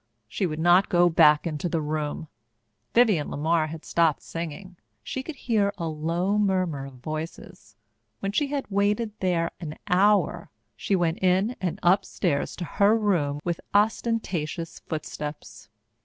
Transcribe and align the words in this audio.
She 0.27 0.47
would 0.47 0.57
not 0.57 0.89
go 0.89 1.09
back 1.11 1.45
into 1.45 1.69
the 1.69 1.79
room. 1.79 2.27
Vivienne 2.95 3.27
LeMar 3.27 3.67
had 3.69 3.85
stopped 3.85 4.23
singing. 4.23 4.75
She 5.03 5.21
could 5.21 5.35
hear 5.35 5.71
a 5.77 5.87
low 5.87 6.39
murmur 6.39 6.87
of 6.87 6.95
voices. 6.95 7.75
When 8.19 8.31
she 8.31 8.47
had 8.47 8.65
waited 8.71 9.11
there 9.19 9.51
an 9.59 9.77
hour, 9.87 10.49
she 10.75 10.95
went 10.95 11.19
in 11.21 11.55
and 11.61 11.79
upstairs 11.83 12.55
to 12.55 12.65
her 12.65 12.97
room 12.97 13.41
with 13.43 13.61
ostentatious 13.75 14.79
footsteps. 14.79 15.69